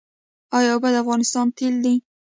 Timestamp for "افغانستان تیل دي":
1.03-1.95